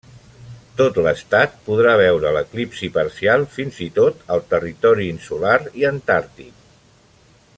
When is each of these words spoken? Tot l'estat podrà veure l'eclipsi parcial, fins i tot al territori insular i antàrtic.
Tot 0.77 0.95
l'estat 1.07 1.59
podrà 1.67 1.91
veure 2.01 2.31
l'eclipsi 2.37 2.89
parcial, 2.97 3.45
fins 3.59 3.79
i 3.89 3.91
tot 4.01 4.25
al 4.37 4.43
territori 4.55 5.09
insular 5.17 5.55
i 5.83 5.89
antàrtic. 5.93 6.67